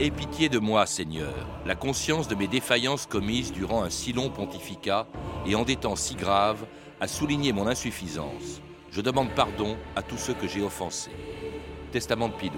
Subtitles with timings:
[0.00, 1.34] Aie pitié de moi, Seigneur,
[1.66, 5.06] la conscience de mes défaillances commises durant un si long pontificat
[5.44, 6.64] et en des temps si graves
[7.02, 8.62] a souligné mon insuffisance.
[8.90, 11.10] Je demande pardon à tous ceux que j'ai offensés.
[11.92, 12.50] Testament de Pie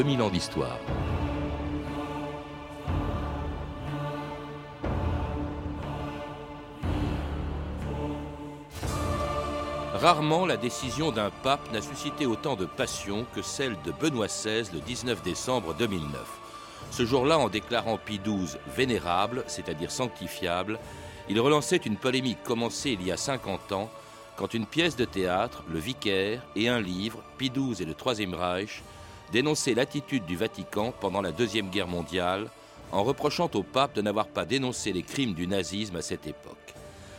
[0.00, 0.78] 2000 ans d'histoire.
[9.92, 14.72] Rarement la décision d'un pape n'a suscité autant de passion que celle de Benoît XVI
[14.72, 16.10] le 19 décembre 2009.
[16.90, 20.78] Ce jour-là, en déclarant Pie XII vénérable, c'est-à-dire sanctifiable,
[21.28, 23.90] il relançait une polémique commencée il y a 50 ans
[24.36, 28.32] quand une pièce de théâtre, Le Vicaire, et un livre, Pie XII et le Troisième
[28.32, 28.82] Reich,
[29.32, 32.48] dénonçaient l'attitude du Vatican pendant la Deuxième Guerre mondiale
[32.92, 36.74] en reprochant au pape de n'avoir pas dénoncé les crimes du nazisme à cette époque.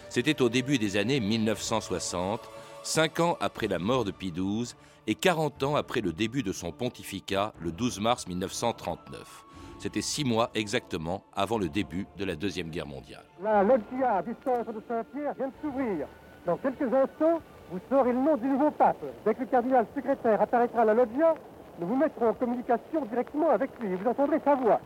[0.10, 2.42] C'était au début des années 1960
[2.84, 4.76] cinq ans après la mort de Pie XII
[5.08, 9.46] et 40 ans après le début de son pontificat, le 12 mars 1939.
[9.80, 13.24] C'était six mois exactement avant le début de la Deuxième Guerre mondiale.
[13.42, 16.08] La loggia du centre de Saint-Pierre vient de s'ouvrir.
[16.46, 19.04] Dans quelques instants, vous saurez le nom du nouveau pape.
[19.26, 21.34] Dès que le cardinal secrétaire apparaîtra à la loggia,
[21.82, 23.96] nous vous mettrons en communication directement avec lui.
[23.96, 24.80] Vous entendrez sa voix.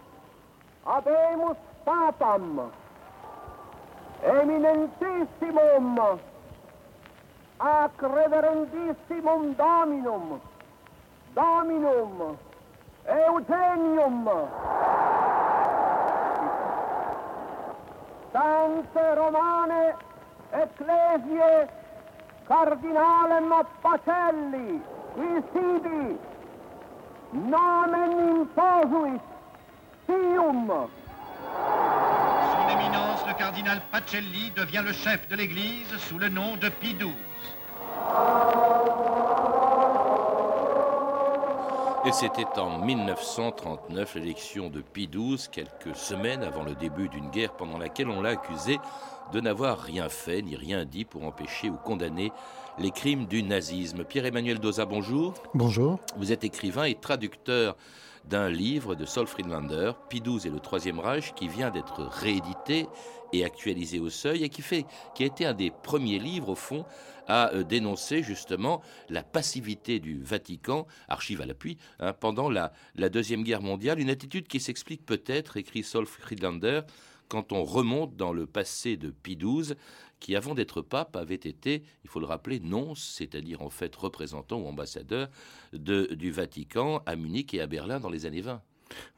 [0.86, 2.72] Abemus papam,
[4.24, 6.00] eminentissimum,
[7.60, 10.40] ac reverendissimum dominum,
[11.36, 12.38] dominum,
[13.10, 14.30] Eugenium.
[18.32, 19.96] Tante Romane
[20.54, 21.68] Ecclesiae
[22.48, 24.82] Cardinalem Pacelli,
[25.14, 26.18] qui sibi,
[27.36, 29.20] nomen imposuit,
[30.06, 30.72] sium.
[32.52, 36.96] Son éminence, le cardinal Pacelli, devient le chef de l'Église sous le nom de Pie
[36.96, 37.14] XII.
[42.06, 47.54] Et c'était en 1939 l'élection de Pie XII, quelques semaines avant le début d'une guerre
[47.54, 48.80] pendant laquelle on l'a accusé
[49.34, 52.32] de n'avoir rien fait ni rien dit pour empêcher ou condamner
[52.78, 54.04] les crimes du nazisme.
[54.04, 55.34] Pierre-Emmanuel Doza, bonjour.
[55.54, 56.00] Bonjour.
[56.18, 57.76] Vous êtes écrivain et traducteur
[58.26, 62.88] d'un livre de Saul Friedlander, XII et le Troisième Reich, qui vient d'être réédité
[63.34, 66.56] et actualisé au seuil et qui, fait, qui a été un des premiers livres, au
[66.56, 66.86] fond,
[67.28, 73.10] à euh, dénoncer justement la passivité du Vatican, archive à l'appui, hein, pendant la, la
[73.10, 76.82] Deuxième Guerre mondiale, une attitude qui s'explique peut-être, écrit Saul Friedlander,
[77.28, 79.76] quand on remonte dans le passé de Pie XII,
[80.20, 84.60] qui avant d'être pape avait été, il faut le rappeler, nonce, c'est-à-dire en fait représentant
[84.60, 85.30] ou ambassadeur
[85.74, 88.62] de, du Vatican à Munich et à Berlin dans les années 20.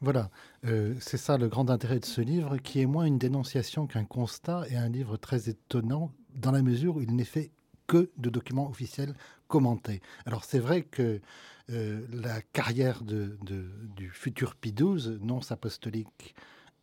[0.01, 0.29] Voilà,
[0.65, 4.05] euh, c'est ça le grand intérêt de ce livre, qui est moins une dénonciation qu'un
[4.05, 7.51] constat et un livre très étonnant dans la mesure où il n'est fait
[7.87, 9.13] que de documents officiels
[9.47, 10.01] commentés.
[10.25, 11.21] Alors c'est vrai que
[11.69, 16.35] euh, la carrière du futur Pie XII, nonce apostolique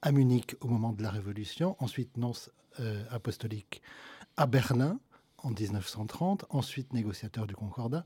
[0.05, 3.81] à Munich au moment de la Révolution, ensuite nonce euh, apostolique
[4.37, 5.01] à Berlin
[5.39, 8.05] en 1930, ensuite négociateur du Concordat,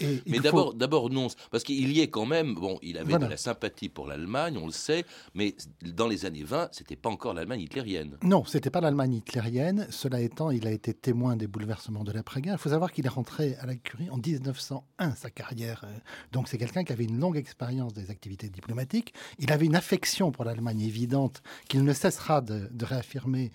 [0.00, 0.72] et mais d'abord, faut...
[0.74, 2.54] d'abord non, parce qu'il y est quand même.
[2.54, 3.26] Bon, il avait voilà.
[3.26, 5.04] de la sympathie pour l'Allemagne, on le sait,
[5.34, 8.16] mais dans les années 20, c'était pas encore l'Allemagne hitlérienne.
[8.22, 9.86] Non, c'était pas l'Allemagne hitlérienne.
[9.90, 12.54] Cela étant, il a été témoin des bouleversements de l'après-guerre.
[12.54, 15.84] Il faut savoir qu'il est rentré à la Curie en 1901, sa carrière.
[16.32, 19.14] Donc c'est quelqu'un qui avait une longue expérience des activités diplomatiques.
[19.38, 23.50] Il avait une affection pour l'Allemagne évidente qu'il ne cessera de, de réaffirmer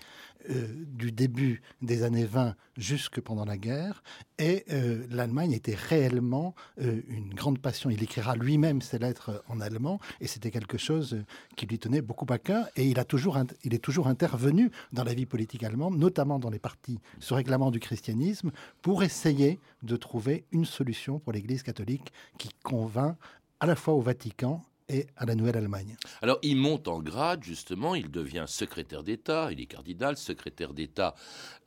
[0.50, 4.02] euh, du début des années 20 jusque pendant la guerre.
[4.38, 7.90] Et euh, l'Allemagne était réellement euh, une grande passion.
[7.90, 11.18] Il écrira lui-même ses lettres en allemand et c'était quelque chose
[11.56, 12.68] qui lui tenait beaucoup à cœur.
[12.76, 16.50] Et il, a toujours, il est toujours intervenu dans la vie politique allemande, notamment dans
[16.50, 18.50] les partis se réclamant du christianisme,
[18.82, 23.16] pour essayer de trouver une solution pour l'Église catholique qui convainc
[23.60, 25.96] à la fois au Vatican et à la Nouvelle-Allemagne.
[26.20, 31.14] Alors il monte en grade, justement, il devient secrétaire d'État, il est cardinal, secrétaire d'État,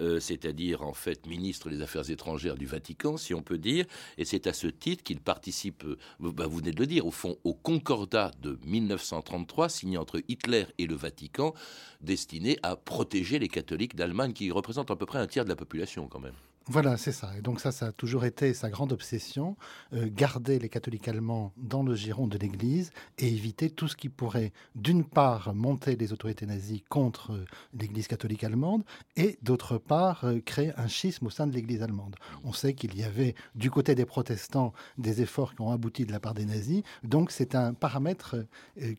[0.02, 3.86] euh, c'est-à-dire en fait ministre des Affaires étrangères du Vatican, si on peut dire,
[4.18, 7.12] et c'est à ce titre qu'il participe, euh, bah, vous venez de le dire, au
[7.12, 11.54] fond, au Concordat de 1933, signé entre Hitler et le Vatican,
[12.02, 15.56] destiné à protéger les catholiques d'Allemagne, qui représentent à peu près un tiers de la
[15.56, 16.36] population quand même.
[16.70, 17.32] Voilà, c'est ça.
[17.38, 19.56] Et donc ça, ça a toujours été sa grande obsession,
[19.94, 24.10] euh, garder les catholiques allemands dans le giron de l'Église et éviter tout ce qui
[24.10, 28.84] pourrait, d'une part, monter les autorités nazies contre euh, l'Église catholique allemande
[29.16, 32.18] et, d'autre part, euh, créer un schisme au sein de l'Église allemande.
[32.44, 36.12] On sait qu'il y avait, du côté des protestants, des efforts qui ont abouti de
[36.12, 36.84] la part des nazis.
[37.04, 38.36] Donc c'est un paramètre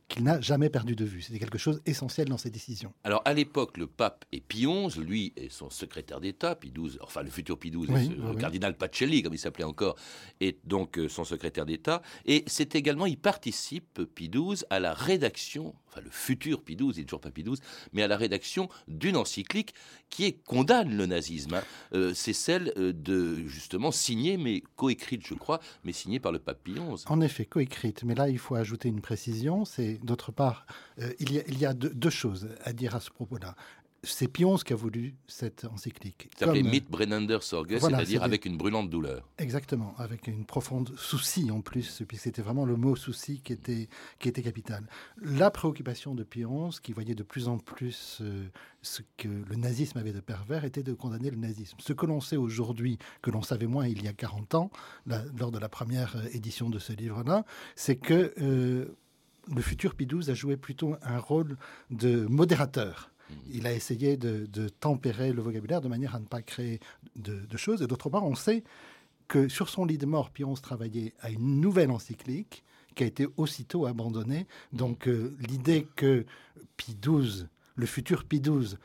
[0.09, 1.21] qu'il n'a jamais perdu de vue.
[1.21, 2.95] C'était quelque chose essentiel dans ses décisions.
[3.05, 6.99] Alors à l'époque, le pape est Pie XI, lui et son secrétaire d'État, Pie XII,
[7.03, 9.97] enfin le futur XII, le cardinal Pacelli, comme il s'appelait encore,
[10.41, 12.03] est donc euh, son secrétaire d'État.
[12.27, 17.05] Et c'est également, il participe, XII, à la rédaction, enfin le futur XII, il n'est
[17.05, 17.55] toujours pas XII,
[17.93, 19.75] mais à la rédaction d'une encyclique
[20.11, 21.55] qui est, condamne le nazisme.
[21.55, 21.63] Hein.
[21.93, 26.39] Euh, c'est celle euh, de, justement, signée, mais coécrite, je crois, mais signée par le
[26.39, 27.05] pape XI.
[27.07, 28.05] En effet, coécrite.
[28.05, 29.65] Mais là, il faut ajouter une précision.
[29.65, 30.67] C'est, d'autre part,
[31.21, 33.55] il y a, il y a deux choses à dire à ce propos-là
[34.05, 36.29] c'est Pions qui a voulu cette encyclique.
[36.39, 39.29] Ça s'appelait Mit brennender Sorge, c'est-à-dire avec une brûlante douleur.
[39.39, 43.89] Exactement, avec une profonde souci en plus, puisque c'était vraiment le mot souci qui était,
[44.19, 44.87] qui était capital.
[45.21, 48.47] La préoccupation de Pions, qui voyait de plus en plus euh,
[48.83, 51.77] ce que le nazisme avait de pervers, était de condamner le nazisme.
[51.81, 54.71] Ce que l'on sait aujourd'hui, que l'on savait moins il y a 40 ans,
[55.07, 58.87] lors de la première euh, édition de ce livre-là, c'est que euh,
[59.55, 61.57] le futur Pidouze a joué plutôt un rôle
[61.91, 63.11] de modérateur
[63.51, 66.81] il a essayé de, tempérer le vocabulaire de manière à ne pas créer
[67.17, 67.83] de, choses.
[67.83, 68.65] Et d'autre part, on sait
[69.27, 72.65] que sur son lit de mort, Pions travaillait à une nouvelle encyclique
[72.95, 74.47] qui a été aussitôt abandonnée.
[74.73, 76.25] Donc euh, l'idée que
[76.77, 77.47] Pie XII,
[77.77, 78.77] le futur Pie XII,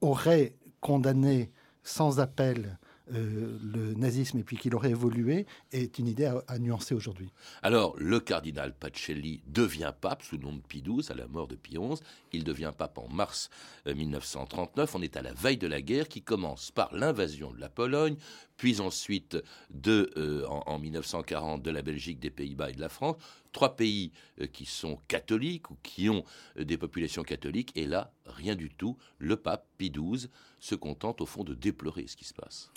[0.00, 1.50] aurait condamné
[1.84, 2.78] sans appel
[3.12, 7.32] euh, le nazisme et puis qu'il aurait évolué est une idée à, nuancer aujourd'hui.
[7.62, 11.48] Alors, le cardinal Pacelli devient pape sous le nom de Pie XII à la mort
[11.48, 12.00] de Pie XI.
[12.32, 13.50] Il devient pape en mars
[13.86, 14.94] 1939.
[14.94, 17.68] Euh, On est à la veille de la guerre qui commence par l'invasion de la
[17.68, 18.16] Pologne,
[18.56, 19.36] puis ensuite
[19.70, 23.16] de, euh, en, 1940 de la Belgique, des Pays-Bas et de la France.
[23.52, 24.12] Trois pays
[24.54, 26.24] qui sont catholiques ou qui ont
[26.56, 27.70] des populations catholiques.
[27.76, 28.96] Et là, rien du tout.
[29.18, 30.28] Le pape Pie XII
[30.58, 32.70] se contente au fond de déplorer ce qui se passe.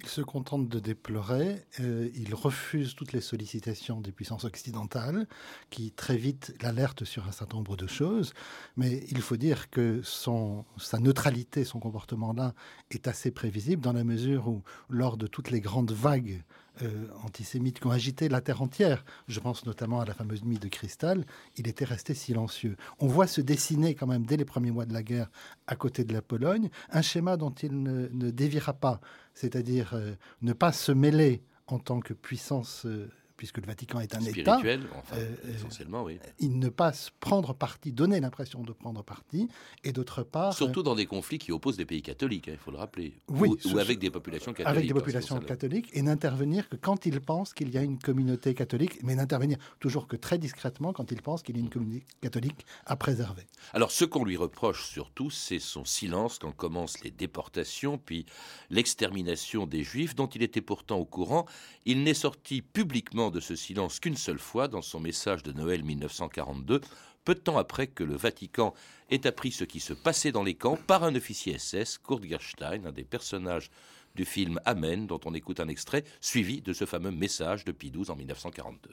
[0.00, 5.26] Il se contente de déplorer, euh, il refuse toutes les sollicitations des puissances occidentales
[5.70, 8.32] qui très vite l'alertent sur un certain nombre de choses,
[8.76, 12.54] mais il faut dire que son, sa neutralité, son comportement-là
[12.90, 16.44] est assez prévisible dans la mesure où lors de toutes les grandes vagues
[16.82, 20.58] euh, antisémites qui ont agité la terre entière, je pense notamment à la fameuse nuit
[20.58, 21.26] de cristal,
[21.56, 22.76] il était resté silencieux.
[23.00, 25.30] On voit se dessiner quand même dès les premiers mois de la guerre
[25.66, 29.00] à côté de la Pologne un schéma dont il ne, ne déviera pas,
[29.34, 33.10] c'est-à-dire euh, ne pas se mêler en tant que puissance euh,
[33.42, 34.58] puisque le Vatican est un État.
[34.58, 36.20] Enfin, euh, euh, essentiellement, oui.
[36.38, 39.48] Il ne pas prendre parti, donner l'impression de prendre parti,
[39.82, 40.54] et d'autre part.
[40.54, 43.20] Surtout dans des conflits qui opposent des pays catholiques, hein, il faut le rappeler.
[43.26, 44.76] Oui, ou, avec des populations catholiques.
[44.76, 48.54] Avec des populations catholiques, et n'intervenir que quand ils pensent qu'il y a une communauté
[48.54, 52.06] catholique, mais n'intervenir toujours que très discrètement quand ils pensent qu'il y a une communauté
[52.20, 53.42] catholique à préserver.
[53.72, 58.24] Alors, ce qu'on lui reproche surtout, c'est son silence quand commencent les déportations, puis
[58.70, 61.46] l'extermination des Juifs, dont il était pourtant au courant.
[61.86, 65.82] Il n'est sorti publiquement de ce silence qu'une seule fois dans son message de Noël
[65.82, 66.80] 1942,
[67.24, 68.74] peu de temps après que le Vatican
[69.10, 72.86] ait appris ce qui se passait dans les camps par un officier SS, Kurt Gerstein,
[72.86, 73.70] un des personnages
[74.14, 77.90] du film Amen, dont on écoute un extrait, suivi de ce fameux message de Pie
[77.90, 78.90] XII en 1942.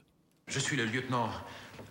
[0.47, 1.29] Je suis le lieutenant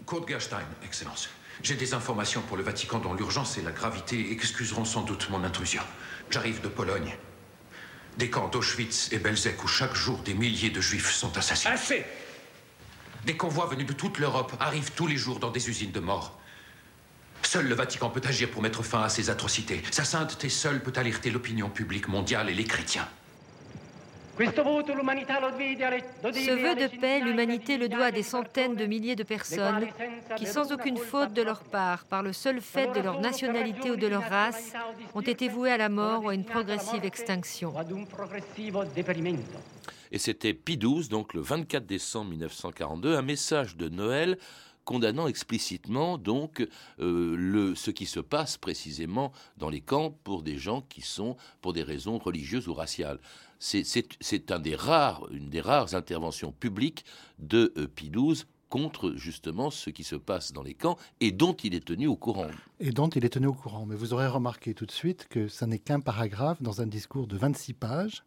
[0.07, 1.29] Kurt Gerstein, Excellence.
[1.63, 5.43] J'ai des informations pour le Vatican dont l'urgence et la gravité excuseront sans doute mon
[5.45, 5.83] intrusion.
[6.31, 7.17] J'arrive de Pologne.
[8.17, 11.75] Des camps d'Auschwitz et Belzec où chaque jour des milliers de juifs sont assassinés.
[11.75, 12.05] Assez
[13.29, 16.39] des convois venus de toute l'Europe arrivent tous les jours dans des usines de mort.
[17.43, 19.83] Seul le Vatican peut agir pour mettre fin à ces atrocités.
[19.91, 23.07] Sa sainteté seule peut alerter l'opinion publique mondiale et les chrétiens.
[24.39, 24.45] Ce
[26.63, 29.89] vœu de paix, l'humanité le doit à des centaines de milliers de personnes
[30.37, 33.97] qui, sans aucune faute de leur part, par le seul fait de leur nationalité ou
[33.97, 34.73] de leur race,
[35.15, 37.75] ont été vouées à la mort ou à une progressive extinction.
[40.13, 44.39] Et c'était Pie XII, donc le 24 décembre 1942, un message de Noël
[44.89, 46.67] condamnant explicitement donc
[46.99, 51.75] euh, ce qui se passe précisément dans les camps pour des gens qui sont pour
[51.75, 53.19] des raisons religieuses ou raciales.
[53.59, 57.05] C'est un des rares, une des rares interventions publiques
[57.39, 61.53] de euh, Pie XII contre justement ce qui se passe dans les camps et dont
[61.53, 62.49] il est tenu au courant.
[62.81, 63.85] Et dont il est tenu au courant.
[63.85, 67.27] Mais vous aurez remarqué tout de suite que ça n'est qu'un paragraphe dans un discours
[67.27, 68.25] de 26 pages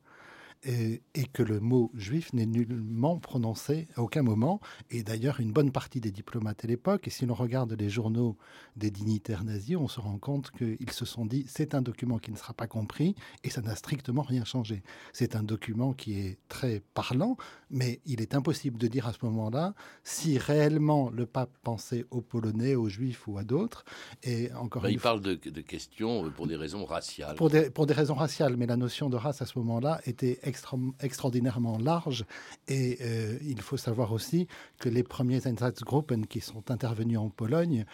[0.63, 4.59] et, et, que le mot juif n'est nullement prononcé à aucun moment.
[4.89, 8.37] Et d'ailleurs, une bonne partie des diplomates à l'époque, et si l'on regarde les journaux
[8.75, 12.31] des dignitaires nazis, on se rend compte qu'ils se sont dit c'est un document qui
[12.31, 14.83] ne sera pas compris, et ça n'a strictement rien changé.
[15.13, 17.37] C'est un document qui est très parlant,
[17.69, 22.21] mais il est impossible de dire à ce moment-là si réellement le pape pensait aux
[22.21, 23.83] Polonais, aux Juifs ou à d'autres.
[24.23, 27.35] Et encore ben, il parle de, de, questions pour des raisons raciales.
[27.35, 30.39] Pour des, pour des raisons raciales, mais la notion de race à ce moment-là était
[30.51, 32.25] extra, extraordinairement large.
[32.67, 34.47] Et euh, il faut savoir aussi
[34.79, 37.85] que les premiers Einsatzgruppen qui sont intervenus en Pologne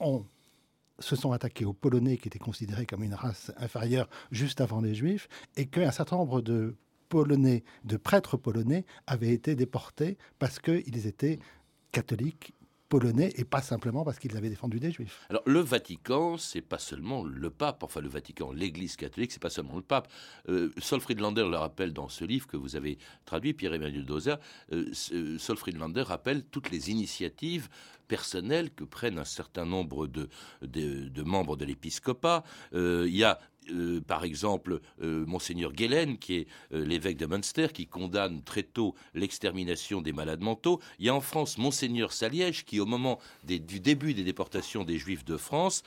[0.00, 0.24] ont
[1.00, 4.94] se sont attaqués aux Polonais qui étaient considérés comme une race inférieure juste avant les
[4.94, 6.76] Juifs, et qu'un certain nombre de
[7.08, 11.38] Polonais, de prêtres polonais, avaient été déportés parce qu'ils étaient
[11.92, 12.54] catholiques
[12.94, 15.26] polonais et pas simplement parce qu'ils avaient défendu des juifs.
[15.28, 19.50] Alors le Vatican, c'est pas seulement le pape, enfin le Vatican, l'Église catholique, c'est pas
[19.50, 20.06] seulement le pape.
[20.48, 24.38] Euh, Solfried Lander le rappelle dans ce livre que vous avez traduit, Pierre-Emmanuel Dozer.
[24.72, 24.92] Euh,
[25.38, 27.68] Solfried Lander rappelle toutes les initiatives
[28.06, 32.44] personnelles que prennent un certain nombre de membres de l'épiscopat.
[32.74, 33.40] Euh, il y a
[33.70, 38.62] euh, par exemple, euh, Monseigneur Guelen, qui est euh, l'évêque de Münster, qui condamne très
[38.62, 40.80] tôt l'extermination des malades mentaux.
[40.98, 44.98] Il y a en France Monseigneur Saliège, qui, au moment du début des déportations des
[44.98, 45.82] Juifs de France,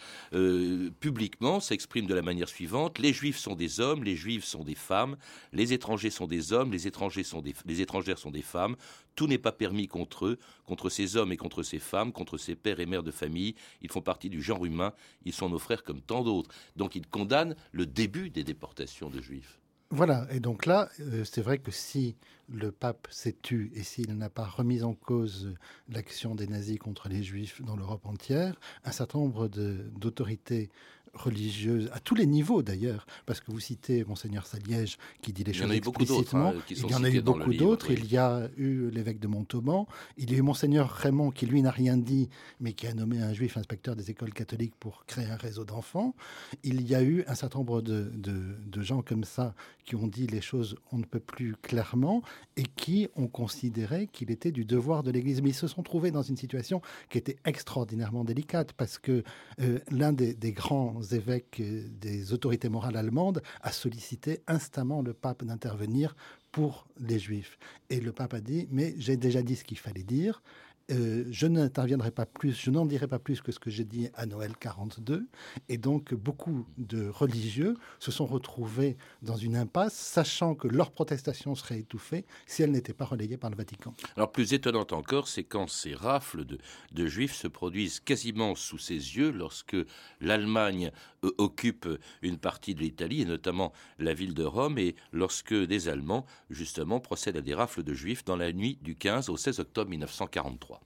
[1.00, 2.68] publiquement s'exprime de la manière suivante
[3.00, 5.18] les Juifs sont des hommes, les Juifs sont des femmes,
[5.54, 7.24] les étrangers sont des hommes, les, étrangers
[7.66, 8.76] les étrangères sont des femmes.
[9.18, 12.56] Tout n'est pas permis contre eux, contre ces hommes et contre ces femmes, contre ces
[12.56, 13.56] pères et mères de famille.
[13.82, 14.94] Ils font partie du genre humain.
[15.26, 16.52] Ils sont nos frères comme tant d'autres.
[16.76, 19.60] Donc il condamne le début des déportations de juifs.
[19.90, 22.18] Voilà, et donc là, euh, c'est vrai que si
[22.50, 25.56] le pape s'est tu et s'il n'a pas remis en cause
[25.90, 30.70] l'action des nazis contre les juifs dans l'Europe entière, un certain nombre d'autorités
[31.18, 35.54] religieuses, à tous les niveaux d'ailleurs, parce que vous citez Monseigneur Saliège qui dit les
[35.54, 36.54] choses explicitement.
[36.70, 37.92] Il y en a eu beaucoup d'autres.
[37.92, 39.88] Il y a eu l'évêque de Montauban.
[40.18, 43.22] Il y a eu Monseigneur Raymond qui, lui, n'a rien dit, mais qui a nommé
[43.22, 46.16] un juif inspecteur des écoles catholiques pour créer un réseau d'enfants.
[46.64, 49.54] Il y a eu un certain nombre de, de, de gens comme ça
[49.86, 52.22] qui ont dit les choses on ne peut plus clairement
[52.58, 55.42] et qui ont considéré qu'il était du devoir de l'Église.
[55.42, 59.24] Mais ils se sont trouvés dans une situation qui était extraordinairement délicate parce que
[59.62, 65.44] euh, l'un des, des grands évêques des autorités morales allemandes a sollicité instamment le pape
[65.44, 66.16] d'intervenir
[66.52, 67.58] pour les juifs.
[67.90, 70.42] Et le pape a dit, mais j'ai déjà dit ce qu'il fallait dire,
[70.90, 74.10] euh, je n'interviendrai pas plus, je n'en dirai pas plus que ce que j'ai dit
[74.14, 75.28] à Noël 42.
[75.68, 81.56] Et donc, beaucoup de religieux se sont retrouvés dans une impasse, sachant que leur protestation
[81.56, 83.94] serait étouffée si elle n'était pas relayée par le Vatican.
[84.16, 88.94] Alors, plus étonnant encore, c'est quand ces rafles de, juifs se produisent quasiment sous ses
[88.94, 89.78] yeux lorsque
[90.22, 90.92] l'Allemagne
[91.38, 91.88] occupe
[92.22, 97.00] une partie de l'Italie, et notamment la ville de Rome, et lorsque des Allemands, justement,
[97.00, 100.82] procèdent à des rafles de juifs dans la nuit du 15 au 16 octobre 1943.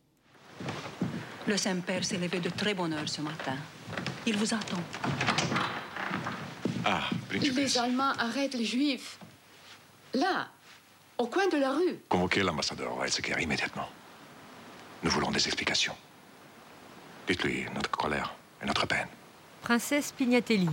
[1.47, 3.55] Le Saint-Père s'est levé de très bonne heure ce matin.
[4.25, 4.81] Il vous attend.
[6.85, 7.09] Ah.
[7.31, 9.17] Les Allemands arrêtent les Juifs.
[10.13, 10.49] Là,
[11.17, 11.99] au coin de la rue.
[12.09, 13.87] Convoquez l'ambassadeur Weizsäcker immédiatement.
[15.03, 15.95] Nous voulons des explications.
[17.27, 19.07] Dites-lui notre colère et notre peine.
[19.61, 20.69] Princesse Pignatelli.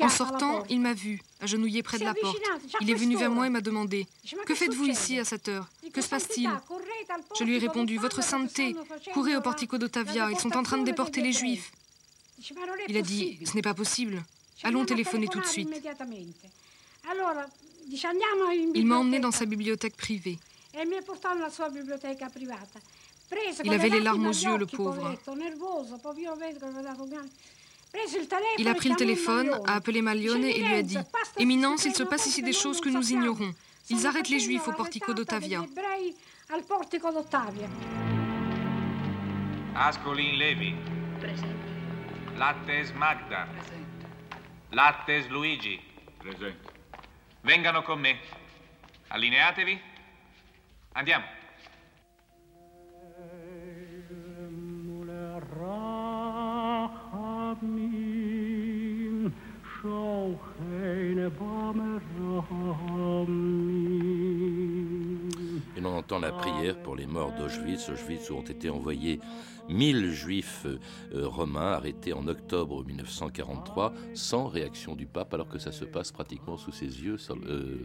[0.00, 2.36] En sortant, il m'a vu, agenouillé près de la porte.
[2.80, 4.06] Il est venu vers moi et m'a demandé
[4.44, 5.66] Que faites-vous ici à cette heure?
[5.92, 6.50] Que se passe-t-il?
[7.38, 8.74] Je lui ai répondu Votre sainteté,
[9.12, 11.70] courez au portico d'Ottavia, ils sont en train de déporter les Juifs.
[12.88, 14.22] Il a dit Ce n'est pas possible.
[14.64, 15.68] Allons téléphoner tout de suite.
[18.74, 20.38] Il m'a emmené dans sa bibliothèque privée.
[23.64, 25.14] Il avait les larmes aux yeux, le pauvre.
[28.58, 30.98] Il a pris le téléphone, a appelé Malione et lui a dit
[31.38, 33.52] Éminence, il se passe ici des choses que nous ignorons.
[33.90, 35.64] Ils arrêtent les Juifs au portico d'Ottavia.
[39.74, 40.74] Ascolin Levi.
[42.36, 43.46] Lattes Magda.
[44.72, 45.80] Lattes Luigi.
[46.18, 46.72] Presente.
[47.42, 48.18] Vengano con me.
[49.10, 49.78] Allineatevi.
[50.94, 51.37] Andiamo.
[66.08, 69.20] Temps la prière pour les morts d'Auschwitz, Auschwitz où ont été envoyés
[69.68, 70.78] 1000 juifs euh,
[71.12, 76.10] euh, romains arrêtés en octobre 1943 sans réaction du pape alors que ça se passe
[76.10, 77.16] pratiquement sous ses yeux.
[77.30, 77.76] Euh,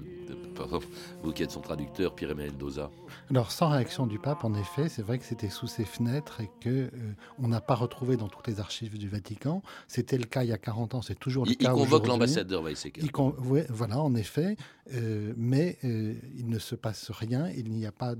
[1.23, 2.89] vous qui êtes son traducteur, Pierre-Emmanuel Doza.
[3.29, 6.49] Alors sans réaction du pape, en effet, c'est vrai que c'était sous ses fenêtres et
[6.61, 6.91] que
[7.39, 9.61] on n'a pas retrouvé dans toutes les archives du Vatican.
[9.87, 11.71] C'était le cas il y a 40 ans, c'est toujours le il, cas.
[11.71, 13.01] Il convoque l'ambassadeur Weizsäcker.
[13.69, 14.55] voilà, en effet,
[15.37, 18.15] mais il ne se passe rien, il n'y a pas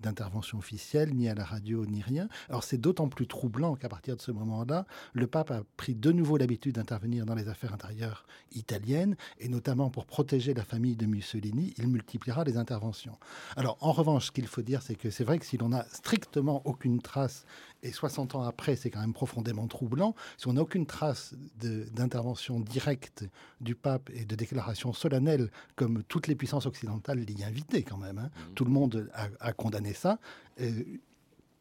[0.00, 2.28] d'intervention de, officielle, ni à la radio, ni rien.
[2.48, 6.12] Alors c'est d'autant plus troublant qu'à partir de ce moment-là, le pape a pris de
[6.12, 11.06] nouveau l'habitude d'intervenir dans les affaires intérieures italiennes, et notamment pour protéger la famille de
[11.06, 13.18] Mussolini, il multipliera les interventions.
[13.56, 15.86] Alors en revanche, ce qu'il faut dire, c'est que c'est vrai que si l'on n'a
[15.92, 17.44] strictement aucune trace,
[17.82, 22.60] et 60 ans après, c'est quand même profondément troublant, si on n'a aucune trace d'intervention
[22.60, 23.24] directe
[23.60, 28.18] du pape et de déclaration solennelle, comme toutes les puissances occidentales l'y invitaient quand même,
[28.18, 28.54] hein, mmh.
[28.54, 30.18] tout le monde a, condamné ça.
[30.60, 30.84] Euh,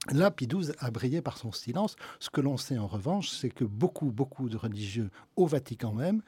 [0.10, 1.96] Là, Pie XII a brillé par son silence.
[2.20, 6.24] Ce que l'on sait en revanche, c'est que beaucoup, beaucoup de religieux au Vatican même,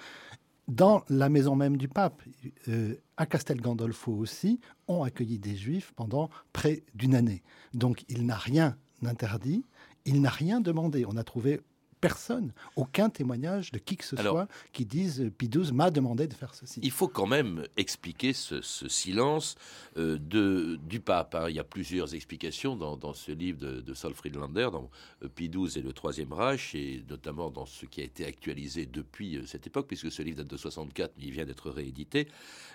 [0.67, 2.21] dans la maison même du pape,
[2.67, 7.43] euh, à Castel Gandolfo aussi, ont accueilli des juifs pendant près d'une année.
[7.73, 9.65] Donc il n'a rien interdit,
[10.05, 11.05] il n'a rien demandé.
[11.07, 11.59] On a trouvé
[12.03, 16.33] personne, aucun témoignage de qui que ce soit qui dise euh, Pie m'a demandé de
[16.33, 16.81] faire ceci.
[16.83, 19.55] Il faut quand même expliquer ce, silence
[19.95, 21.33] euh, de, du pape.
[21.35, 21.45] Hein.
[21.49, 24.89] Il y a plusieurs explications dans, ce livre de, de Saul Friedlander, dans
[25.23, 28.85] euh, Pie XII et le Troisième Reich, et notamment dans ce qui a été actualisé
[28.85, 32.27] depuis cette époque, puisque ce livre date de 64, mais il vient d'être réédité.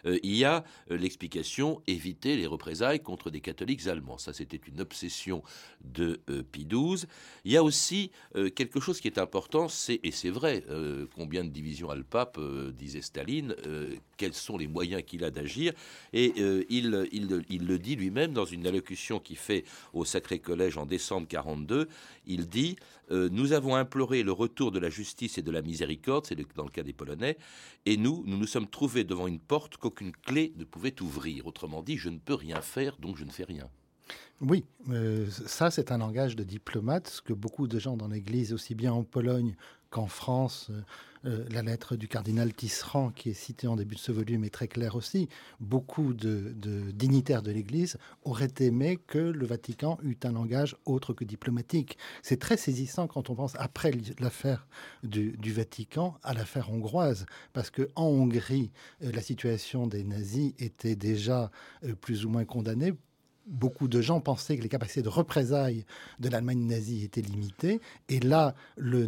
[0.05, 4.17] il y a l'explication éviter les représailles contre des catholiques allemands.
[4.17, 5.43] Ça, c'était une obsession
[5.85, 6.21] de
[6.51, 7.07] Pie XII.
[7.45, 8.11] Il y a aussi
[8.55, 12.05] quelque chose qui est important, c'est, et c'est vrai, euh, combien de divisions a le
[12.05, 15.73] pape, euh, disait Staline, euh, quels sont les moyens qu'il a d'agir,
[16.13, 16.33] et
[16.71, 21.29] il, il, le dit lui-même dans une allocution qu'il fait au Sacré Collège en décembre
[21.29, 21.89] 42,
[22.27, 22.77] il dit
[23.11, 26.71] Nous avons imploré le retour de la justice et de la miséricorde, c'est dans le
[26.71, 27.37] cas des Polonais,
[27.87, 31.47] et nous, nous nous sommes trouvés devant une porte qu'aucune clé ne pouvait ouvrir.
[31.47, 33.71] Autrement dit, je ne peux rien faire, donc je ne fais rien.
[34.41, 38.53] Oui, euh, ça c'est un langage de diplomate, ce que beaucoup de gens dans l'Église,
[38.53, 39.57] aussi bien en Pologne
[39.91, 40.83] qu'en France, euh,
[41.25, 44.55] euh, la lettre du cardinal Tisserand qui est citée en début de ce volume est
[44.55, 45.29] très claire aussi.
[45.59, 46.55] Beaucoup de,
[46.93, 51.99] dignitaires de l'Église auraient aimé que le Vatican eût un langage autre que diplomatique.
[52.23, 53.91] C'est très saisissant quand on pense après
[54.21, 54.69] l'affaire
[55.03, 61.51] du, Vatican à l'affaire hongroise, parce que en Hongrie, la situation des nazis était déjà
[62.01, 62.95] plus ou moins condamnée
[63.49, 65.85] beaucoup de gens pensaient que les capacités de représailles
[66.21, 67.81] de l'Allemagne nazie étaient limitées.
[68.09, 69.07] Et là, euh,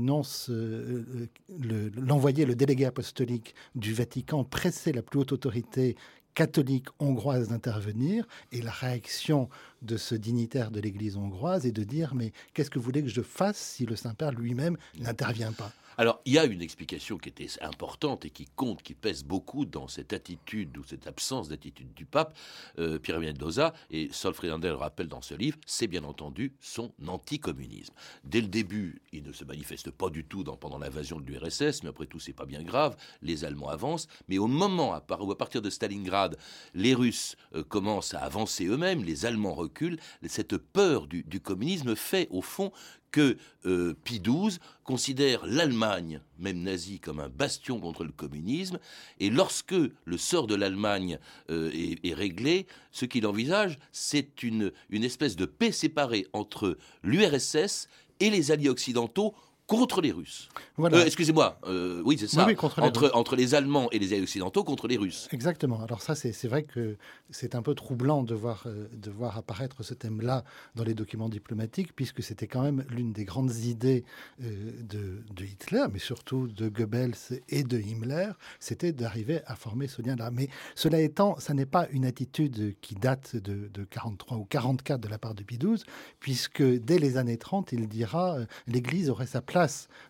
[1.97, 5.97] l'envoyé, le, le délégué apostolique du Vatican pressait la plus haute autorité
[6.35, 9.49] catholique hongroise d'intervenir et la réaction
[9.83, 13.09] de ce dignitaire de l'Église hongroise est de dire mais qu'est-ce que vous voulez que
[13.09, 15.73] je fasse si le Saint-Père lui-même n'intervient pas?
[16.01, 19.67] Alors, il y a une explication qui était importante et qui compte, qui pèse beaucoup
[19.67, 22.35] dans cette attitude ou cette absence d'attitude du pape,
[22.79, 26.91] euh, Pierre Dosa, et Sol Friedlander le rappelle dans ce livre, c'est bien entendu son
[27.07, 27.93] anticommunisme.
[28.25, 31.91] Dès le début, il ne se manifeste pas du tout pendant l'invasion de l'URSS, mais
[31.91, 35.61] après tout, c'est pas bien grave, les Allemands avancent, mais au moment où, à partir
[35.61, 36.39] de Stalingrad,
[36.73, 41.95] les Russes euh, commencent à avancer eux-mêmes, les Allemands reculent, cette peur du, du communisme
[41.95, 42.73] fait, au fond,
[43.11, 48.79] que euh, Pie XII considère l'Allemagne, même nazie, comme un bastion contre le communisme,
[49.19, 51.19] et lorsque le sort de l'Allemagne
[51.51, 57.89] euh, est, réglé, ce qu'il envisage, c'est une espèce de paix séparée entre l'URSS
[58.21, 59.35] et les alliés occidentaux
[59.71, 60.49] contre les Russes.
[60.81, 62.45] Euh, excusez-moi, euh, oui c'est ça,
[62.79, 63.11] entre, les...
[63.13, 65.29] entre les Allemands et les Occidentaux contre les Russes.
[65.31, 66.97] Exactement, alors ça c'est vrai que
[67.31, 70.43] c'est un peu troublant de voir, euh, de voir apparaître ce thème-là
[70.75, 74.05] dans les documents diplomatiques, puisque c'était quand même l'une des grandes idées
[74.41, 77.15] de, de, Hitler, mais surtout de Goebbels
[77.49, 80.33] et de Himmler, c'était d'arriver à former ce lien-là.
[80.33, 85.01] Mais cela étant, ça n'est pas une attitude qui date de, de 43 ou 44
[85.01, 85.85] de la part de XII,
[86.19, 89.60] puisque dès les années 30, il dira l'Église aurait sa place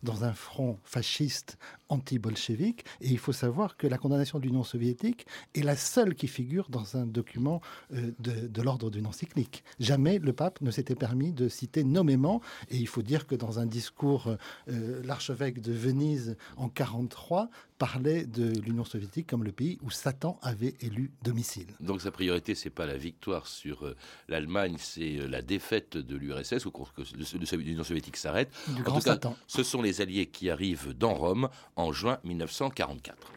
[0.03, 1.59] dans un front fasciste
[1.91, 2.85] anti-bolchevique.
[3.01, 6.69] Et il faut savoir que la condamnation de l'Union soviétique est la seule qui figure
[6.71, 7.61] dans un document
[7.93, 9.65] euh, de, l'ordre d'une encyclique.
[9.79, 13.59] Jamais le pape ne s'était permis de citer nommément, et il faut dire que dans
[13.59, 14.37] un discours,
[14.69, 17.51] euh, l'archevêque de Venise en 43
[17.81, 21.67] parlait de l'Union soviétique comme le pays où Satan avait élu domicile.
[21.81, 23.97] Donc sa priorité, c'est pas la victoire sur euh,
[24.29, 28.51] l'Allemagne, c'est la défaite de l'URSS ou que l'Union soviétique s'arrête.
[28.77, 29.35] Du grand Satan.
[29.47, 31.49] Ce sont les Alliés qui arrivent dans Rome
[31.81, 33.33] en juin 1944.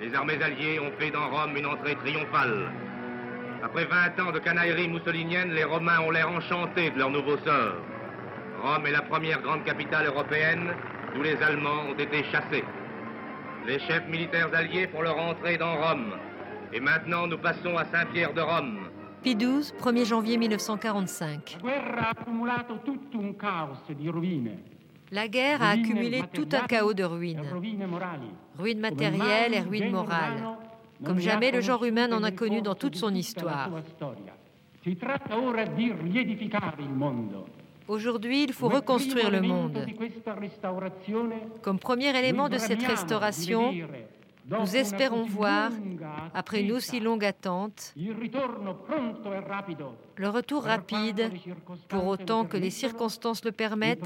[0.00, 2.70] Les armées alliées ont fait dans Rome une entrée triomphale.
[3.62, 7.74] Après 20 ans de canaillerie mussolinienne, les Romains ont l'air enchantés de leur nouveau sort.
[8.62, 10.72] Rome est la première grande capitale européenne
[11.14, 12.64] d'où les Allemands ont été chassés.
[13.66, 16.12] Les chefs militaires alliés font leur entrée dans Rome.
[16.72, 18.88] Et maintenant, nous passons à Saint-Pierre de Rome.
[19.22, 21.58] Pie XII, 1er janvier 1945.
[21.64, 22.14] La
[25.28, 27.42] guerre a accumulé tout un chaos de ruines.
[28.58, 30.42] Ruines matérielles et ruines morales.
[31.04, 33.70] Comme jamais le genre humain n'en a connu dans toute son histoire.
[37.86, 39.86] Aujourd'hui, il faut reconstruire le monde.
[41.62, 43.72] Comme premier élément de cette restauration,
[44.50, 45.70] nous espérons voir,
[46.34, 47.94] après une aussi longue attente,
[50.16, 51.30] le retour rapide,
[51.88, 54.04] pour autant que les circonstances le permettent,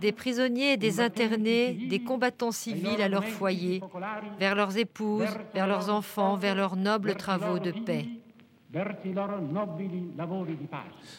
[0.00, 3.82] des prisonniers et des internés, des combattants civils à leur foyer,
[4.38, 8.06] vers leurs épouses, vers leurs enfants, vers leurs nobles travaux de paix.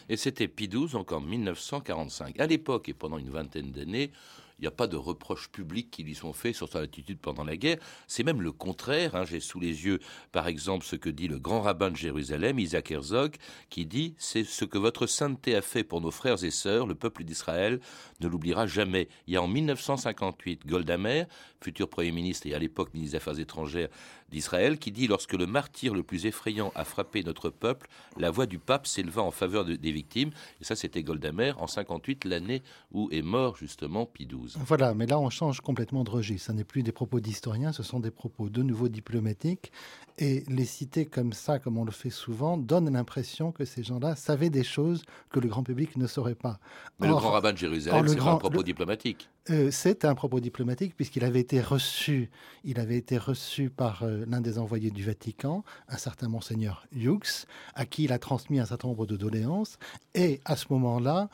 [0.09, 2.39] Et c'était XII encore en 1945.
[2.39, 4.11] À l'époque et pendant une vingtaine d'années,
[4.59, 7.43] il n'y a pas de reproches publics qui lui sont faits sur son attitude pendant
[7.43, 7.77] la guerre.
[8.07, 9.15] C'est même le contraire.
[9.15, 9.25] Hein.
[9.25, 9.99] J'ai sous les yeux,
[10.31, 13.35] par exemple, ce que dit le grand rabbin de Jérusalem, Isaac Herzog,
[13.69, 16.95] qui dit C'est ce que votre sainteté a fait pour nos frères et sœurs, le
[16.95, 17.79] peuple d'Israël,
[18.21, 19.09] ne l'oubliera jamais.
[19.27, 21.27] Il y a en 1958 Golda Meir,
[21.61, 23.89] futur Premier ministre et à l'époque ministre des Affaires étrangères
[24.29, 28.45] d'Israël, qui dit Lorsque le martyr le plus effrayant a frappé notre peuple, la voix
[28.45, 30.31] du pape s'éleva en faveur des victimes.
[30.61, 32.61] Et ça, c'était Golda Meir en 58, l'année
[32.91, 34.25] où est mort justement Pie
[34.65, 36.47] voilà, mais là on change complètement de registre.
[36.47, 39.71] Ce n'est plus des propos d'historiens, ce sont des propos de nouveau diplomatiques.
[40.17, 44.15] Et les citer comme ça, comme on le fait souvent, donne l'impression que ces gens-là
[44.15, 46.57] savaient des choses que le grand public ne saurait pas.
[46.99, 49.29] Mais le grand rabbin de Jérusalem, c'est un propos diplomatique.
[49.49, 52.31] Euh, c'est un propos diplomatique puisqu'il avait été reçu,
[52.63, 57.45] il avait été reçu par euh, l'un des envoyés du Vatican, un certain monseigneur Hughes,
[57.73, 59.77] à qui il a transmis un certain nombre de doléances.
[60.13, 61.27] Et à ce moment-là, euh,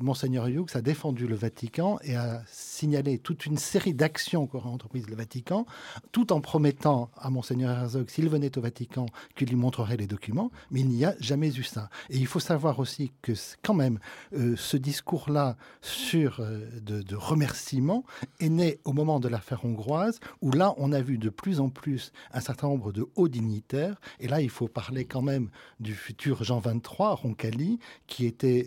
[0.00, 5.08] Monseigneur Hughes a défendu le Vatican et a signalé toute une série d'actions qu'aurait entreprises
[5.08, 5.66] le Vatican,
[6.10, 10.50] tout en promettant à Monseigneur Herzog, s'il venait au Vatican, qu'il lui montrerait les documents,
[10.70, 11.90] mais il n'y a jamais eu ça.
[12.10, 13.98] Et il faut savoir aussi que quand même,
[14.34, 18.04] euh, ce discours-là sur euh, de, de remerciements
[18.40, 21.68] est né au moment de l'affaire hongroise, où là, on a vu de plus en
[21.68, 25.50] plus un certain nombre de hauts dignitaires, et là, il faut parler quand même
[25.80, 28.66] du futur Jean XXIII, Roncalli, qui était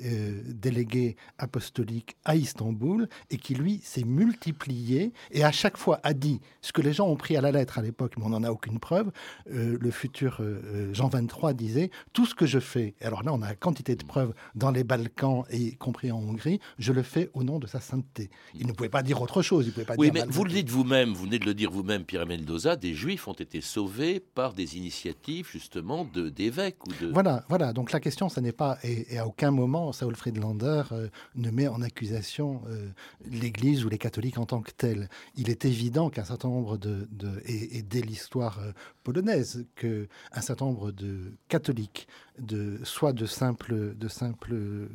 [0.65, 6.41] délégué apostolique à Istanbul et qui, lui, s'est multiplié et à chaque fois a dit
[6.62, 8.49] ce que les gens ont pris à la lettre à l'époque, mais on n'en a
[8.49, 9.12] aucune preuve.
[9.51, 13.32] Euh, le futur euh, euh, Jean 23 disait Tout ce que je fais, alors là,
[13.32, 17.04] on a quantité de preuves dans les Balkans et y compris en Hongrie, je le
[17.04, 18.32] fais au nom de sa sainteté.
[18.56, 19.67] Il ne pouvait pas dire autre chose.
[19.67, 22.04] Il pouvait pas oui, mais vous le dites vous-même, vous venez de le dire vous-même,
[22.06, 27.12] Pierre Mendoza, des Juifs ont été sauvés par des initiatives justement d'évêques ou de.
[27.12, 27.71] Voilà, voilà.
[27.71, 30.15] Donc la question, ça n'est pas et, à aucun moment Saul
[30.63, 32.89] Euh, ne met en accusation euh,
[33.30, 35.10] l'Église ou les catholiques en tant que tels.
[35.36, 37.08] Il est évident qu'un certain nombre de,
[37.46, 38.72] et, dès l'histoire euh,
[39.04, 42.08] polonaise, qu'un certain nombre de catholiques,
[42.39, 44.89] de, soit de simples, de simples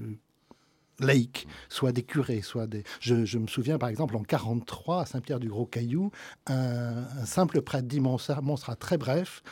[0.99, 2.85] laïcs, soit des curés, soit des...
[3.01, 6.11] Je, me souviens par exemple en 43 à Saint-Pierre-du-Gros-Caillou,
[6.47, 8.03] un, simple prêtre dit
[8.79, 9.43] très bref,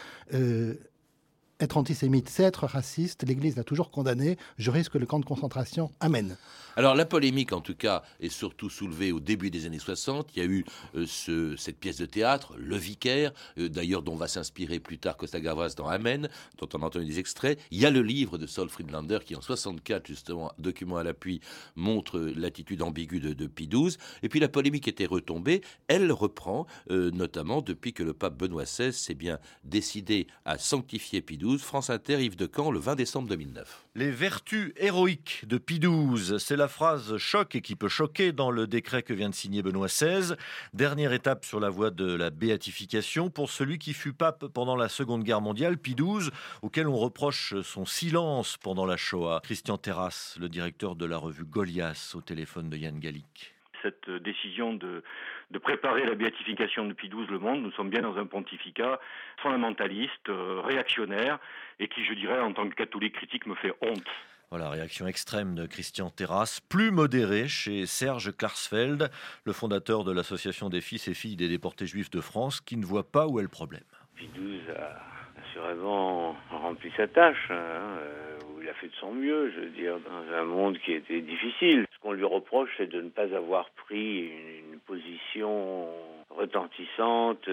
[1.60, 3.24] être antisémite, c'est être raciste.
[3.26, 4.38] L'Église l'a toujours condamné.
[4.58, 5.90] Je risque le camp de concentration.
[6.00, 6.36] Amen.
[6.78, 10.30] Alors la polémique, en tout cas, est surtout soulevée au début des années 60.
[10.36, 10.64] Il y a eu
[10.94, 15.16] euh, ce, cette pièce de théâtre, Le Vicaire, euh, d'ailleurs dont va s'inspirer plus tard
[15.16, 17.58] Costa Gavras dans Amen, dont on a entendu des extraits.
[17.72, 21.40] Il y a le livre de Saul Friedlander qui, en 64, justement, document à l'appui,
[21.74, 23.96] montre l'attitude ambiguë de, de Pie XII.
[24.22, 25.62] Et puis la polémique était retombée.
[25.88, 31.22] Elle reprend, euh, notamment depuis que le pape Benoît XVI s'est bien décidé à sanctifier
[31.22, 33.84] Pie XII France Inter, Yves de Caen, le 20 décembre 2009.
[33.96, 38.50] Les vertus héroïques de Pie XII, c'est la phrase choc et qui peut choquer dans
[38.50, 40.34] le décret que vient de signer Benoît XVI.
[40.72, 44.88] Dernière étape sur la voie de la béatification pour celui qui fut pape pendant la
[44.88, 46.30] Seconde Guerre mondiale, Pie XII,
[46.62, 49.40] auquel on reproche son silence pendant la Shoah.
[49.42, 54.74] Christian Terrasse, le directeur de la revue Goliath, au téléphone de Yann Gallic cette décision
[54.74, 55.02] de,
[55.50, 57.62] de préparer la béatification depuis 12 le monde.
[57.62, 59.00] Nous sommes bien dans un pontificat
[59.38, 61.38] fondamentaliste, euh, réactionnaire,
[61.78, 64.08] et qui, je dirais, en tant que catholique critique, me fait honte.
[64.50, 69.10] Voilà, réaction extrême de Christian Terrasse, plus modérée chez Serge Klarsfeld,
[69.44, 72.86] le fondateur de l'association des fils et filles des déportés juifs de France, qui ne
[72.86, 73.82] voit pas où est le problème.
[74.16, 74.30] Pie
[74.74, 75.02] a
[75.42, 77.50] assurément rempli sa tâche.
[77.50, 80.92] Hein, euh, il a fait de son mieux, je veux dire, dans un monde qui
[80.92, 81.84] était difficile.
[81.94, 85.88] Ce qu'on lui reproche, c'est de ne pas avoir pris une, position
[86.30, 87.46] retentissante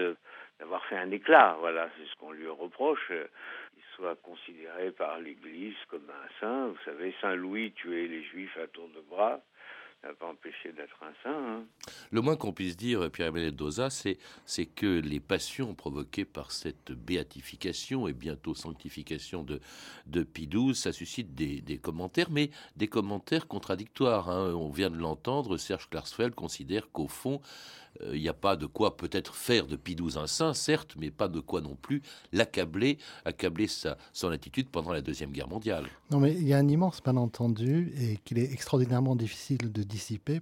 [0.58, 1.58] d'avoir fait un éclat.
[1.60, 3.12] Voilà, c'est ce qu'on lui reproche.
[3.96, 6.66] Soit considéré par l'Église comme un saint.
[6.68, 9.40] Vous savez, Saint Louis tuait les Juifs à tour de bras
[10.06, 11.58] n'a pas empêché d'être un saint.
[11.58, 11.64] Hein.
[12.10, 16.92] Le moins qu'on puisse dire, Pierre-Emmanuel Dosa, c'est, c'est que les passions provoquées par cette
[16.92, 19.60] béatification et bientôt sanctification de,
[20.06, 24.28] de Pie XII, ça suscite des, des commentaires, mais des commentaires contradictoires.
[24.28, 24.54] Hein.
[24.54, 27.40] On vient de l'entendre, Serge Klarsfeld considère qu'au fond,
[28.00, 30.94] il euh, n'y a pas de quoi peut-être faire de Pie XII un saint, certes,
[30.98, 35.48] mais pas de quoi non plus l'accabler, accabler sa, son attitude pendant la Deuxième Guerre
[35.48, 35.86] mondiale.
[36.10, 39.82] Non, mais il y a un immense malentendu et qu'il est extraordinairement difficile de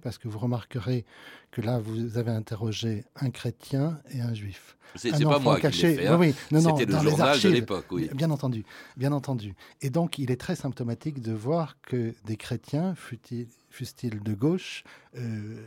[0.01, 1.05] parce que vous remarquerez
[1.51, 4.77] que là, vous avez interrogé un chrétien et un juif.
[4.95, 5.79] C'est pas moi caché.
[5.79, 6.15] qui l'ai fait.
[6.15, 6.61] Oui, oui.
[6.61, 8.09] C'était le journal de l'époque, oui.
[8.13, 8.63] Bien entendu,
[8.95, 9.55] bien entendu.
[9.81, 14.83] Et donc, il est très symptomatique de voir que des chrétiens, fussent-ils de gauche,
[15.17, 15.61] euh,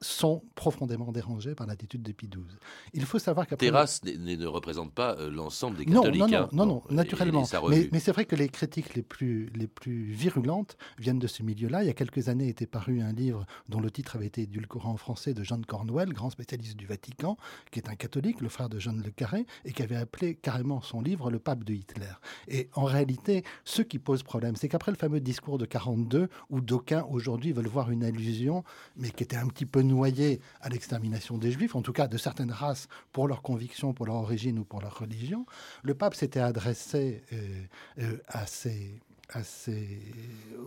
[0.00, 2.42] sont profondément dérangés par l'attitude de Pie XII.
[2.94, 3.66] Il faut savoir qu'après...
[3.66, 6.20] Terrasse ne représente pas euh, l'ensemble des catholiques.
[6.20, 6.48] Non, non, hein.
[6.52, 7.44] non, non, naturellement.
[7.68, 11.42] mais, mais c'est vrai que les critiques les plus, les plus virulentes viennent de ce
[11.42, 11.82] milieu-là.
[11.82, 14.88] Il y a quelques années était paru un livre dont le titre avait été édulcoré
[14.88, 17.36] en français de John Cornwell, grand spécialiste du Vatican,
[17.70, 20.80] qui est un catholique, le frère de John Le Carré, et qui avait appelé carrément
[20.80, 22.12] son livre Le pape de Hitler.
[22.48, 26.60] Et en réalité, ce qui pose problème, c'est qu'après le fameux discours de 42, où
[26.60, 28.64] d'aucuns aujourd'hui veulent voir une allusion,
[28.96, 32.16] mais qui était un petit peu noyés à l'extermination des juifs, en tout cas de
[32.16, 35.46] certaines races pour leurs convictions, pour leur origine ou pour leur religion.
[35.82, 37.64] Le pape s'était adressé euh,
[37.98, 39.00] euh, à ses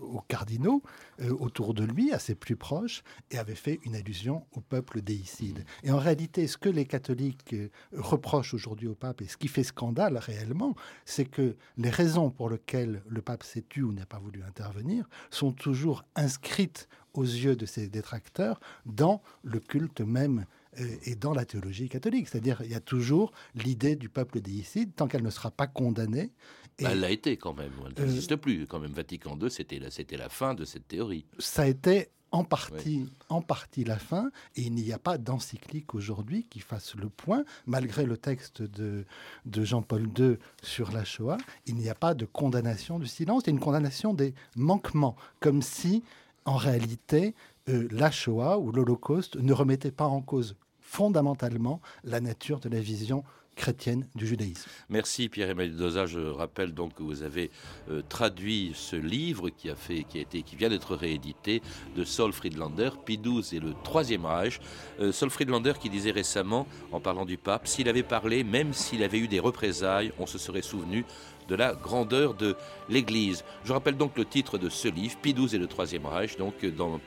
[0.04, 0.84] aux cardinaux
[1.20, 5.02] euh, autour de lui, à ses plus proches, et avait fait une allusion au peuple
[5.02, 5.66] déicide.
[5.84, 7.56] Et en réalité, ce que les catholiques
[7.92, 12.52] reprochent aujourd'hui au pape, et ce qui fait scandale réellement, c'est que les raisons pour
[12.52, 17.56] lesquelles le pape s'est tu ou n'a pas voulu intervenir sont toujours inscrites aux yeux
[17.56, 20.46] de ses détracteurs dans le culte même
[20.80, 22.30] euh, et dans la théologie catholique.
[22.30, 26.32] C'est-à-dire, il y a toujours l'idée du peuple déicide, tant qu'elle ne sera pas condamnée.
[26.80, 28.66] Et elle l'a été quand même, elle n'existe plus.
[28.68, 31.26] Quand même, Vatican II, c'était la, c'était la fin de cette théorie.
[31.40, 35.94] Ça a été en partie, en partie la fin, et il n'y a pas d'encyclique
[35.94, 39.06] aujourd'hui qui fasse le point, malgré le texte de,
[39.46, 43.48] de Jean-Paul II sur la Shoah, il n'y a pas de condamnation du silence, il
[43.48, 46.04] y a une condamnation des manquements, comme si
[46.46, 47.36] en réalité,
[47.70, 52.80] euh, la Shoah ou l'Holocauste ne remettait pas en cause fondamentalement la nature de la
[52.80, 53.24] vision
[53.56, 54.70] chrétienne du judaïsme.
[54.90, 56.06] Merci Pierre-Emmanuel Doza.
[56.06, 57.52] Je rappelle donc que vous avez
[57.90, 61.62] euh, traduit ce livre qui a fait, qui a été, qui vient d'être réédité
[61.96, 64.60] de Saul Friedlander, XII et le Troisième Reich.
[65.00, 69.04] Euh, Saul Friedlander qui disait récemment, en parlant du pape, s'il avait parlé, même s'il
[69.04, 71.06] avait eu des représailles, on se serait souvenu
[71.52, 72.56] de la grandeur de
[72.88, 73.44] l'Église.
[73.66, 76.54] Je rappelle donc le titre de ce livre, XII et le Troisième Reich, donc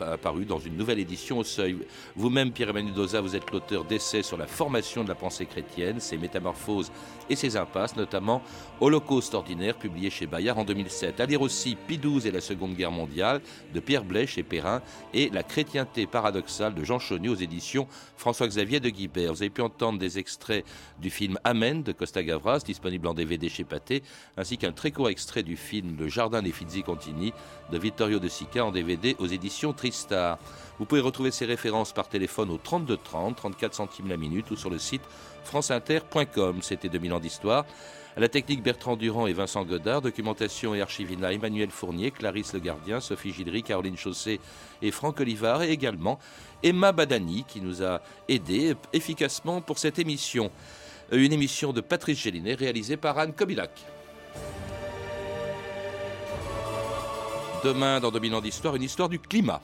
[0.01, 1.79] apparu dans une nouvelle édition au Seuil.
[2.15, 6.19] Vous-même, Pierre-Emmanuel Doza, vous êtes l'auteur d'essais sur la formation de la pensée chrétienne, ses
[6.19, 6.93] métamorphoses
[7.31, 8.43] et ses impasses, notamment
[8.81, 11.21] Holocauste ordinaire, publié chez Bayard en 2007.
[11.21, 13.41] À lire aussi XII et la Seconde Guerre mondiale,
[13.73, 14.83] de Pierre Blais chez Perrin,
[15.13, 19.33] et La chrétienté paradoxale de Jean Chauny aux éditions François-Xavier de Guibert.
[19.33, 20.65] Vous avez pu entendre des extraits
[21.01, 24.03] du film Amen de Costa Gavras, disponible en DVD chez Pathé,
[24.37, 27.33] ainsi qu'un très court extrait du film Le Jardin des Fizzi Contini
[27.71, 30.39] de Vittorio De Sica en DVD aux éditions Tristar.
[30.79, 34.57] Vous pouvez retrouver ces références par téléphone au 32 30, 34 centimes la minute ou
[34.57, 35.03] sur le site
[35.45, 36.63] franceinter.com.
[36.63, 37.65] C'était 2000 ans d'histoire.
[38.17, 42.61] À la technique Bertrand Durand et Vincent Godard, documentation et archivina Emmanuel Fournier, Clarisse Le
[42.61, 44.39] Gardien, Sophie Gidry, Caroline Chausset
[44.83, 46.21] et Franck Olivard et également
[46.63, 50.53] Emma Badani qui nous a aidés efficacement pour cette émission.
[51.11, 53.85] Une émission de Patrice Gélinet réalisée par Anne Kobilac.
[57.65, 59.61] Demain, dans Dominant d'Histoire, une histoire du climat.